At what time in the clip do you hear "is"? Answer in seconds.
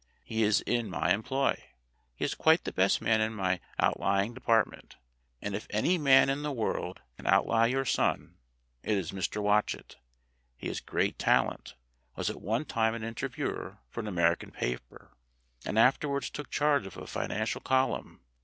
0.41-0.61, 2.25-2.33, 8.97-9.11